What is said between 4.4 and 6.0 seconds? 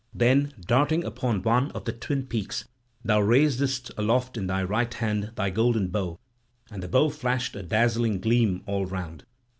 thy right hand thy golden